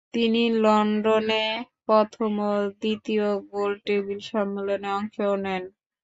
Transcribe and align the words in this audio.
তিনি 0.13 0.43
লন্ডনে 0.63 1.45
প্রথম 1.85 2.31
ও 2.45 2.53
দ্বিতীয় 2.81 3.27
গোল 3.51 3.71
টেবিল 3.85 4.19
সম্মেলনে 4.31 4.89
অংশ 4.97 5.15
নেন। 5.43 5.63